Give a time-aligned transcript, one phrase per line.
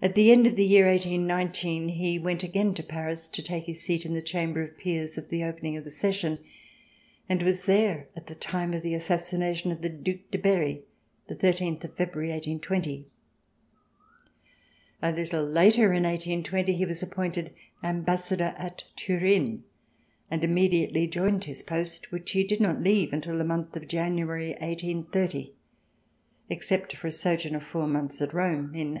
[0.00, 3.64] At the end of the year 18 19, he went again to Paris to take
[3.64, 6.38] his seat in the Chamber of Peers, at the opening of the session,
[7.28, 10.84] and was there at the time of the assassination of the Due de Berry,
[11.26, 13.04] the thirteenth of February, 1820.
[15.02, 17.52] A little later in 1820, he was appointed
[17.82, 19.64] Ambassador at Turin
[20.30, 24.50] and immediately joined his post, which he did not leave until the month of January,
[24.60, 25.52] 1830,
[26.48, 28.94] except for a sojourn of four months at Rome in